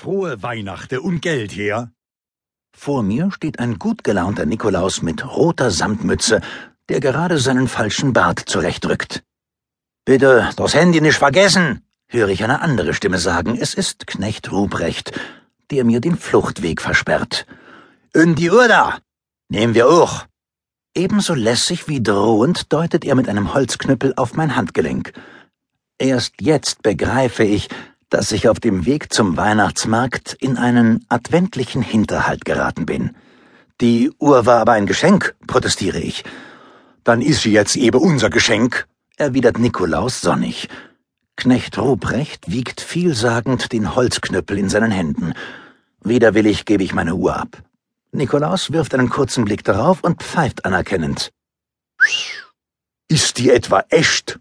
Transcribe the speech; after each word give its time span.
Frohe 0.00 0.42
Weihnachten 0.42 1.00
und 1.00 1.20
Geld 1.20 1.52
her. 1.52 1.90
Vor 2.74 3.02
mir 3.02 3.30
steht 3.32 3.58
ein 3.58 3.78
gut 3.78 4.02
gelaunter 4.02 4.46
Nikolaus 4.46 5.02
mit 5.02 5.22
roter 5.26 5.70
Samtmütze, 5.70 6.40
der 6.88 7.00
gerade 7.00 7.36
seinen 7.38 7.68
falschen 7.68 8.14
Bart 8.14 8.38
zurechtrückt. 8.46 9.22
Bitte 10.06 10.48
das 10.56 10.74
Handy 10.74 11.02
nicht 11.02 11.18
vergessen, 11.18 11.84
höre 12.08 12.30
ich 12.30 12.42
eine 12.42 12.62
andere 12.62 12.94
Stimme 12.94 13.18
sagen. 13.18 13.58
Es 13.60 13.74
ist 13.74 14.06
Knecht 14.06 14.50
Ruprecht, 14.50 15.12
der 15.70 15.84
mir 15.84 16.00
den 16.00 16.16
Fluchtweg 16.16 16.80
versperrt. 16.80 17.44
Und 18.16 18.36
die 18.36 18.50
Uhr. 18.50 18.98
Nehmen 19.50 19.74
wir 19.74 19.86
auch. 19.86 20.24
Ebenso 20.94 21.34
lässig 21.34 21.88
wie 21.88 22.02
drohend 22.02 22.72
deutet 22.72 23.04
er 23.04 23.16
mit 23.16 23.28
einem 23.28 23.52
Holzknüppel 23.52 24.14
auf 24.16 24.32
mein 24.32 24.56
Handgelenk. 24.56 25.12
Erst 25.98 26.40
jetzt 26.40 26.80
begreife 26.80 27.44
ich, 27.44 27.68
dass 28.10 28.32
ich 28.32 28.48
auf 28.48 28.60
dem 28.60 28.84
Weg 28.84 29.12
zum 29.12 29.36
Weihnachtsmarkt 29.36 30.34
in 30.34 30.58
einen 30.58 31.04
adventlichen 31.08 31.80
Hinterhalt 31.80 32.44
geraten 32.44 32.84
bin. 32.84 33.16
Die 33.80 34.10
Uhr 34.18 34.44
war 34.44 34.60
aber 34.60 34.72
ein 34.72 34.86
Geschenk, 34.86 35.34
protestiere 35.46 36.00
ich. 36.00 36.24
Dann 37.04 37.22
ist 37.22 37.42
sie 37.42 37.52
jetzt 37.52 37.76
eben 37.76 37.98
unser 37.98 38.28
Geschenk, 38.28 38.86
erwidert 39.16 39.58
Nikolaus 39.58 40.20
sonnig. 40.20 40.68
Knecht 41.36 41.78
Ruprecht 41.78 42.50
wiegt 42.50 42.80
vielsagend 42.82 43.72
den 43.72 43.94
Holzknüppel 43.94 44.58
in 44.58 44.68
seinen 44.68 44.90
Händen. 44.90 45.32
Widerwillig 46.02 46.66
gebe 46.66 46.82
ich 46.82 46.92
meine 46.92 47.14
Uhr 47.14 47.36
ab. 47.36 47.62
Nikolaus 48.12 48.72
wirft 48.72 48.92
einen 48.94 49.08
kurzen 49.08 49.44
Blick 49.44 49.64
darauf 49.64 50.02
und 50.02 50.22
pfeift 50.22 50.64
anerkennend. 50.64 51.30
Ist 53.08 53.38
die 53.38 53.50
etwa 53.50 53.84
echt? 53.88 54.38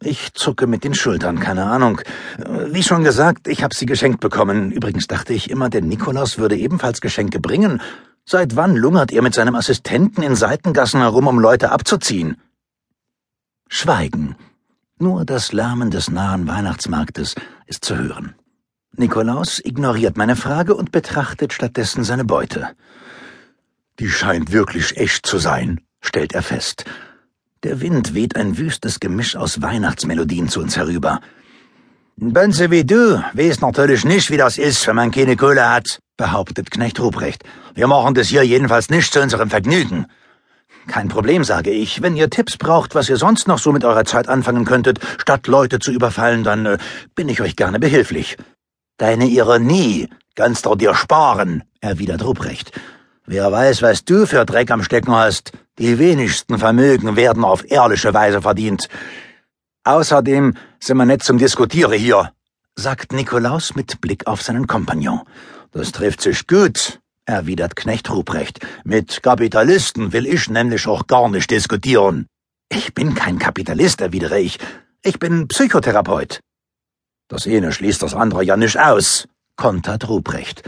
Ich 0.00 0.34
zucke 0.34 0.66
mit 0.66 0.84
den 0.84 0.94
Schultern, 0.94 1.40
keine 1.40 1.64
Ahnung. 1.64 2.00
Wie 2.66 2.82
schon 2.82 3.02
gesagt, 3.02 3.48
ich 3.48 3.62
habe 3.62 3.74
sie 3.74 3.86
geschenkt 3.86 4.20
bekommen. 4.20 4.70
Übrigens 4.70 5.06
dachte 5.06 5.32
ich 5.32 5.50
immer, 5.50 5.70
der 5.70 5.82
Nikolaus 5.82 6.36
würde 6.38 6.56
ebenfalls 6.56 7.00
Geschenke 7.00 7.40
bringen. 7.40 7.80
Seit 8.24 8.56
wann 8.56 8.76
lungert 8.76 9.12
er 9.12 9.22
mit 9.22 9.34
seinem 9.34 9.54
Assistenten 9.54 10.22
in 10.22 10.34
Seitengassen 10.34 11.00
herum, 11.00 11.28
um 11.28 11.38
Leute 11.38 11.70
abzuziehen? 11.70 12.36
Schweigen. 13.68 14.36
Nur 14.98 15.24
das 15.24 15.52
Lärmen 15.52 15.90
des 15.90 16.10
nahen 16.10 16.46
Weihnachtsmarktes 16.46 17.34
ist 17.66 17.84
zu 17.84 17.96
hören. 17.96 18.34
Nikolaus 18.96 19.60
ignoriert 19.64 20.16
meine 20.16 20.36
Frage 20.36 20.74
und 20.74 20.92
betrachtet 20.92 21.52
stattdessen 21.52 22.04
seine 22.04 22.24
Beute. 22.24 22.70
Die 23.98 24.08
scheint 24.08 24.52
wirklich 24.52 24.96
echt 24.96 25.26
zu 25.26 25.38
sein, 25.38 25.80
stellt 26.00 26.34
er 26.34 26.42
fest. 26.42 26.84
Der 27.62 27.80
Wind 27.80 28.14
weht 28.14 28.36
ein 28.36 28.58
wüstes 28.58 29.00
Gemisch 29.00 29.34
aus 29.34 29.62
Weihnachtsmelodien 29.62 30.48
zu 30.48 30.60
uns 30.60 30.76
herüber. 30.76 31.20
Bönse 32.16 32.70
wie 32.70 32.84
du 32.84 33.22
weißt 33.32 33.62
natürlich 33.62 34.04
nicht, 34.04 34.30
wie 34.30 34.36
das 34.36 34.58
ist, 34.58 34.86
wenn 34.86 34.96
man 34.96 35.10
keine 35.10 35.36
Kohle 35.36 35.68
hat, 35.68 35.98
behauptet 36.16 36.70
Knecht 36.70 37.00
Ruprecht. 37.00 37.44
Wir 37.74 37.86
machen 37.86 38.14
das 38.14 38.28
hier 38.28 38.42
jedenfalls 38.42 38.90
nicht 38.90 39.12
zu 39.12 39.20
unserem 39.20 39.50
Vergnügen. 39.50 40.06
Kein 40.86 41.08
Problem, 41.08 41.44
sage 41.44 41.70
ich. 41.70 42.02
Wenn 42.02 42.16
ihr 42.16 42.30
Tipps 42.30 42.56
braucht, 42.56 42.94
was 42.94 43.08
ihr 43.08 43.16
sonst 43.16 43.48
noch 43.48 43.58
so 43.58 43.72
mit 43.72 43.84
eurer 43.84 44.04
Zeit 44.04 44.28
anfangen 44.28 44.64
könntet, 44.64 45.00
statt 45.18 45.46
Leute 45.46 45.78
zu 45.78 45.90
überfallen, 45.92 46.44
dann 46.44 46.66
äh, 46.66 46.78
bin 47.14 47.28
ich 47.28 47.40
euch 47.40 47.56
gerne 47.56 47.80
behilflich. 47.80 48.36
Deine 48.98 49.26
Ironie 49.26 50.08
kannst 50.36 50.64
du 50.66 50.74
dir 50.74 50.94
sparen, 50.94 51.64
erwidert 51.80 52.24
Ruprecht. 52.24 52.72
Wer 53.26 53.50
weiß, 53.50 53.82
was 53.82 54.04
du 54.04 54.26
für 54.26 54.44
Dreck 54.44 54.70
am 54.70 54.82
Stecken 54.82 55.14
hast. 55.14 55.52
Die 55.78 55.98
wenigsten 55.98 56.58
Vermögen 56.58 57.16
werden 57.16 57.44
auf 57.44 57.70
ehrliche 57.70 58.14
Weise 58.14 58.40
verdient. 58.40 58.88
Außerdem 59.84 60.54
sind 60.80 60.96
wir 60.96 61.04
nicht 61.04 61.22
zum 61.22 61.36
Diskutieren 61.36 61.92
hier, 61.92 62.32
sagt 62.76 63.12
Nikolaus 63.12 63.74
mit 63.74 64.00
Blick 64.00 64.26
auf 64.26 64.40
seinen 64.40 64.66
Kompagnon. 64.66 65.20
Das 65.72 65.92
trifft 65.92 66.22
sich 66.22 66.46
gut, 66.46 67.00
erwidert 67.26 67.76
Knecht 67.76 68.10
Ruprecht. 68.10 68.60
Mit 68.84 69.22
Kapitalisten 69.22 70.14
will 70.14 70.26
ich 70.26 70.48
nämlich 70.48 70.86
auch 70.86 71.06
gar 71.06 71.28
nicht 71.28 71.50
diskutieren. 71.50 72.26
Ich 72.70 72.94
bin 72.94 73.14
kein 73.14 73.38
Kapitalist, 73.38 74.00
erwidere 74.00 74.40
ich. 74.40 74.58
Ich 75.02 75.18
bin 75.18 75.46
Psychotherapeut. 75.46 76.40
Das 77.28 77.46
eine 77.46 77.70
schließt 77.70 78.02
das 78.02 78.14
andere 78.14 78.44
ja 78.44 78.56
nicht 78.56 78.78
aus, 78.78 79.28
kontert 79.56 80.08
Ruprecht. 80.08 80.62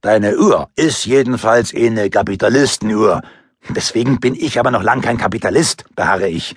Deine 0.00 0.36
Uhr 0.36 0.68
ist 0.76 1.04
jedenfalls 1.04 1.74
eine 1.74 2.10
Kapitalistenuhr. 2.10 3.22
Deswegen 3.68 4.20
bin 4.20 4.34
ich 4.34 4.58
aber 4.58 4.70
noch 4.70 4.82
lang 4.82 5.00
kein 5.00 5.18
Kapitalist, 5.18 5.84
beharre 5.94 6.28
ich. 6.28 6.54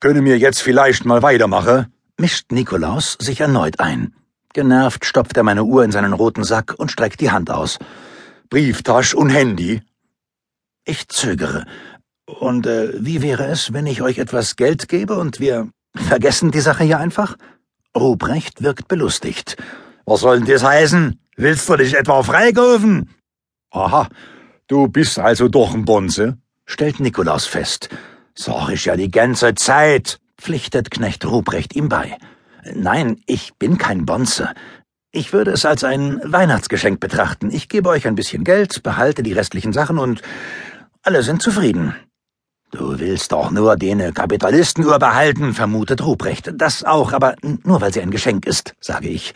Können 0.00 0.24
wir 0.24 0.38
jetzt 0.38 0.62
vielleicht 0.62 1.04
mal 1.04 1.22
weitermachen? 1.22 1.92
mischt 2.18 2.52
Nikolaus 2.52 3.16
sich 3.20 3.40
erneut 3.40 3.80
ein. 3.80 4.14
Genervt 4.52 5.04
stopft 5.04 5.36
er 5.36 5.42
meine 5.42 5.64
Uhr 5.64 5.84
in 5.84 5.92
seinen 5.92 6.12
roten 6.12 6.44
Sack 6.44 6.74
und 6.76 6.90
streckt 6.90 7.20
die 7.20 7.30
Hand 7.30 7.50
aus. 7.50 7.78
Brieftasche 8.50 9.16
und 9.16 9.30
Handy. 9.30 9.80
Ich 10.84 11.08
zögere. 11.08 11.64
Und 12.26 12.66
äh, 12.66 12.92
wie 12.98 13.22
wäre 13.22 13.46
es, 13.46 13.72
wenn 13.72 13.86
ich 13.86 14.02
euch 14.02 14.18
etwas 14.18 14.56
Geld 14.56 14.88
gebe 14.88 15.14
und 15.14 15.40
wir 15.40 15.68
vergessen 15.94 16.50
die 16.50 16.60
Sache 16.60 16.84
hier 16.84 16.98
einfach? 16.98 17.36
Ruprecht 17.96 18.62
wirkt 18.62 18.88
belustigt. 18.88 19.56
Was 20.04 20.20
soll 20.20 20.38
denn 20.38 20.48
das 20.48 20.64
heißen? 20.64 21.18
Willst 21.36 21.68
du 21.68 21.76
dich 21.76 21.94
etwa 21.94 22.22
freikaufen? 22.22 23.10
Aha, 23.70 24.08
du 24.70 24.88
bist 24.88 25.18
also 25.18 25.48
doch 25.48 25.74
ein 25.74 25.84
Bonze, 25.84 26.38
stellt 26.64 27.00
Nikolaus 27.00 27.44
fest. 27.44 27.90
Sag 28.34 28.70
ich 28.70 28.84
ja 28.84 28.96
die 28.96 29.10
ganze 29.10 29.54
Zeit, 29.54 30.20
pflichtet 30.38 30.90
Knecht 30.90 31.26
Ruprecht 31.26 31.74
ihm 31.74 31.88
bei. 31.88 32.16
Nein, 32.74 33.20
ich 33.26 33.54
bin 33.58 33.78
kein 33.78 34.06
Bonze. 34.06 34.50
Ich 35.12 35.32
würde 35.32 35.50
es 35.50 35.64
als 35.66 35.82
ein 35.82 36.20
Weihnachtsgeschenk 36.24 37.00
betrachten. 37.00 37.50
Ich 37.50 37.68
gebe 37.68 37.88
euch 37.88 38.06
ein 38.06 38.14
bisschen 38.14 38.44
Geld, 38.44 38.82
behalte 38.84 39.24
die 39.24 39.32
restlichen 39.32 39.72
Sachen 39.72 39.98
und 39.98 40.22
alle 41.02 41.24
sind 41.24 41.42
zufrieden. 41.42 41.96
Du 42.70 43.00
willst 43.00 43.32
doch 43.32 43.50
nur 43.50 43.74
den 43.74 44.14
Kapitalistenuhr 44.14 45.00
behalten, 45.00 45.54
vermutet 45.54 46.04
Ruprecht. 46.04 46.52
Das 46.54 46.84
auch, 46.84 47.12
aber 47.12 47.34
nur 47.42 47.80
weil 47.80 47.92
sie 47.92 48.00
ein 48.00 48.12
Geschenk 48.12 48.46
ist, 48.46 48.74
sage 48.78 49.08
ich. 49.08 49.34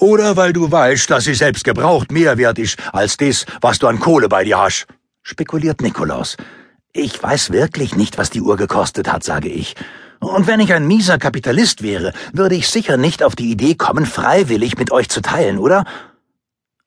Oder 0.00 0.36
weil 0.36 0.52
du 0.52 0.70
weißt, 0.70 1.10
dass 1.10 1.24
sie 1.24 1.34
selbst 1.34 1.64
gebraucht 1.64 2.12
mehr 2.12 2.38
wert 2.38 2.58
ist 2.58 2.78
als 2.92 3.16
das, 3.16 3.46
was 3.60 3.78
du 3.80 3.88
an 3.88 3.98
Kohle 3.98 4.28
bei 4.28 4.44
dir 4.44 4.58
hast, 4.58 4.86
spekuliert 5.22 5.80
Nikolaus. 5.80 6.36
Ich 6.92 7.20
weiß 7.22 7.50
wirklich 7.50 7.96
nicht, 7.96 8.16
was 8.16 8.30
die 8.30 8.40
Uhr 8.40 8.56
gekostet 8.56 9.12
hat, 9.12 9.24
sage 9.24 9.48
ich. 9.48 9.74
Und 10.20 10.46
wenn 10.46 10.60
ich 10.60 10.72
ein 10.72 10.86
mieser 10.86 11.18
Kapitalist 11.18 11.82
wäre, 11.82 12.12
würde 12.32 12.54
ich 12.54 12.68
sicher 12.68 12.96
nicht 12.96 13.22
auf 13.22 13.36
die 13.36 13.50
Idee 13.50 13.74
kommen, 13.74 14.06
freiwillig 14.06 14.78
mit 14.78 14.90
euch 14.90 15.08
zu 15.08 15.20
teilen, 15.20 15.58
oder? 15.58 15.84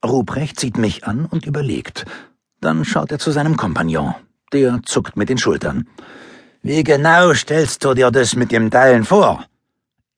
Ruprecht 0.04 0.60
sieht 0.60 0.78
mich 0.78 1.06
an 1.06 1.26
und 1.26 1.46
überlegt. 1.46 2.06
Dann 2.62 2.86
schaut 2.86 3.12
er 3.12 3.20
zu 3.20 3.32
seinem 3.32 3.58
Kompagnon. 3.58 4.16
Der 4.54 4.82
zuckt 4.84 5.16
mit 5.16 5.30
den 5.30 5.38
Schultern. 5.38 5.88
Wie 6.62 6.84
genau 6.84 7.34
stellst 7.34 7.84
du 7.86 7.94
dir 7.94 8.12
das 8.12 8.36
mit 8.36 8.52
dem 8.52 8.70
Teilen 8.70 9.06
vor? 9.06 9.46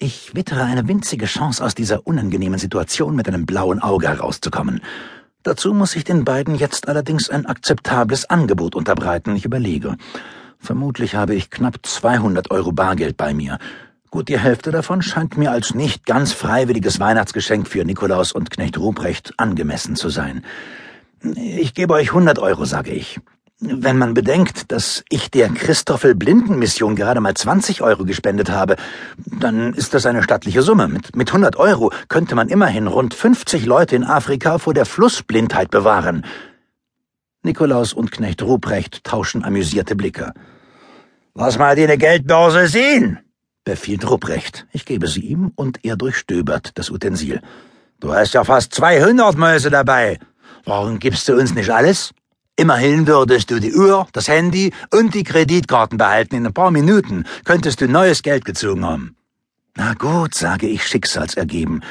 Ich 0.05 0.35
wittere 0.35 0.65
eine 0.65 0.87
winzige 0.89 1.27
Chance, 1.27 1.63
aus 1.63 1.75
dieser 1.75 2.05
unangenehmen 2.05 2.59
Situation 2.59 3.15
mit 3.15 3.29
einem 3.29 3.45
blauen 3.45 3.79
Auge 3.79 4.09
herauszukommen. 4.09 4.81
Dazu 5.43 5.73
muss 5.73 5.95
ich 5.95 6.03
den 6.03 6.25
beiden 6.25 6.55
jetzt 6.55 6.89
allerdings 6.89 7.29
ein 7.29 7.45
akzeptables 7.45 8.29
Angebot 8.29 8.75
unterbreiten. 8.75 9.33
Ich 9.37 9.45
überlege. 9.45 9.95
Vermutlich 10.59 11.15
habe 11.15 11.35
ich 11.35 11.49
knapp 11.49 11.77
200 11.83 12.51
Euro 12.51 12.73
Bargeld 12.73 13.15
bei 13.15 13.33
mir. 13.33 13.59
Gut, 14.11 14.27
die 14.27 14.37
Hälfte 14.37 14.71
davon 14.71 15.01
scheint 15.01 15.37
mir 15.37 15.51
als 15.51 15.73
nicht 15.73 16.05
ganz 16.05 16.33
freiwilliges 16.33 16.99
Weihnachtsgeschenk 16.99 17.69
für 17.69 17.85
Nikolaus 17.85 18.33
und 18.33 18.49
Knecht 18.51 18.77
Ruprecht 18.77 19.33
angemessen 19.37 19.95
zu 19.95 20.09
sein. 20.09 20.43
Ich 21.35 21.73
gebe 21.73 21.93
euch 21.93 22.09
100 22.09 22.39
Euro, 22.39 22.65
sage 22.65 22.91
ich. 22.91 23.21
Wenn 23.66 23.97
man 23.97 24.13
bedenkt, 24.13 24.74
dass 24.74 25.06
ich 25.07 25.31
der 25.31 25.47
Christoffel 25.47 26.16
Blinden 26.16 26.59
Mission 26.59 26.97
gerade 26.97 27.22
mal 27.22 27.34
20 27.34 27.81
Euro 27.81 28.03
gespendet 28.03 28.50
habe, 28.50 28.75
dann 29.25 29.74
ist 29.74 29.94
das 29.94 30.06
eine 30.06 30.22
stattliche 30.22 30.62
Summe. 30.62 30.90
Mit, 30.90 31.16
mit 31.16 31.29
100 31.29 31.56
Euro 31.56 31.90
könnte 32.09 32.35
man 32.35 32.50
immerhin 32.50 32.88
rund 32.88 33.13
50 33.13 33.66
Leute 33.66 33.95
in 33.95 34.04
Afrika 34.04 34.57
vor 34.57 34.74
der 34.74 34.86
Flussblindheit 34.86 35.71
bewahren. 35.71 36.25
Nikolaus 37.42 37.94
und 37.94 38.12
Knecht 38.12 38.44
Ruprecht 38.44 39.06
tauschen 39.06 39.45
amüsierte 39.45 39.95
Blicke. 39.95 40.33
Lass 41.33 41.57
mal 41.57 41.77
deine 41.77 41.98
Geldbörse 41.98 42.68
sehen, 42.68 43.19
befiehlt 43.63 44.09
Ruprecht. 44.09 44.68
Ich 44.74 44.83
gebe 44.83 45.07
sie 45.07 45.21
ihm 45.21 45.54
und 45.56 45.86
er 45.86 45.95
durchstöbert 45.95 46.77
das 46.77 46.89
Utensil. 46.89 47.39
Du 48.01 48.13
hast 48.13 48.33
ja 48.33 48.44
fast 48.44 48.74
200 48.74 49.38
Mäuse 49.38 49.69
dabei. 49.69 50.19
Warum 50.66 51.00
gibst 51.00 51.30
du 51.30 51.36
uns 51.38 51.54
nicht 51.54 51.69
alles? 51.69 52.13
Immerhin 52.55 53.07
würdest 53.07 53.50
du 53.50 53.59
die 53.59 53.73
Uhr, 53.73 54.07
das 54.13 54.27
Handy 54.27 54.73
und 54.91 55.15
die 55.15 55.23
Kreditkarten 55.23 55.97
behalten. 55.97 56.35
In 56.35 56.45
ein 56.45 56.53
paar 56.53 56.69
Minuten 56.69 57.25
könntest 57.45 57.81
du 57.81 57.88
neues 57.88 58.21
Geld 58.21 58.45
gezogen 58.45 58.85
haben. 58.85 59.15
Na 59.75 59.95
gut, 59.95 60.35
sage 60.35 60.67
ich 60.67 60.85
schicksalsergeben. 60.85 61.83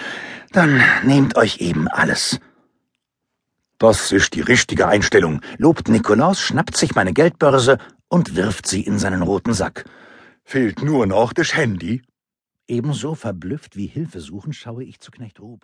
Dann 0.53 0.81
nehmt 1.03 1.37
euch 1.37 1.59
eben 1.59 1.89
alles. 1.89 2.39
Das 3.79 4.13
ist 4.13 4.35
die 4.35 4.41
richtige 4.41 4.87
Einstellung, 4.87 5.41
lobt 5.59 5.89
Nikolaus, 5.89 6.41
schnappt 6.41 6.77
sich 6.77 6.95
meine 6.95 7.13
Geldbörse 7.13 7.79
und 8.07 8.37
wirft 8.37 8.69
sie 8.69 8.83
in 8.83 9.01
seinen 9.01 9.23
roten 9.23 9.55
Sack. 9.55 9.85
Fehlt 10.45 10.83
nur 10.83 11.07
noch 11.07 11.33
das 11.33 11.57
Handy. 11.57 12.03
Ebenso 12.69 13.17
verblüfft 13.17 13.75
wie 13.75 13.89
Hilfe 13.89 14.21
suchen 14.21 14.53
schaue 14.53 14.85
ich 14.85 15.01
zu 15.01 15.11
Knecht 15.11 15.41
Ruprecht. 15.41 15.61